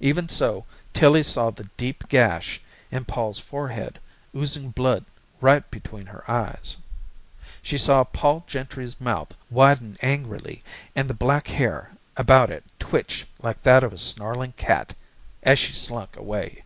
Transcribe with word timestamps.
Even 0.00 0.26
so 0.26 0.64
Tillie 0.94 1.22
saw 1.22 1.50
the 1.50 1.68
deep 1.76 2.08
gash 2.08 2.62
in 2.90 3.04
Pol's 3.04 3.38
forehead 3.38 3.98
oozing 4.34 4.70
blood 4.70 5.04
right 5.38 5.70
between 5.70 6.06
her 6.06 6.24
eyes. 6.30 6.78
She 7.62 7.76
saw 7.76 8.02
Pol 8.02 8.42
Gentry's 8.46 8.98
mouth 9.02 9.34
widen 9.50 9.98
angrily 10.00 10.64
and 10.94 11.10
the 11.10 11.12
black 11.12 11.48
hair 11.48 11.90
about 12.16 12.48
it 12.48 12.64
twitch 12.78 13.26
like 13.42 13.60
that 13.64 13.84
of 13.84 13.92
a 13.92 13.98
snarling 13.98 14.52
cat, 14.52 14.96
as 15.42 15.58
she 15.58 15.74
slunk 15.74 16.16
away. 16.16 16.64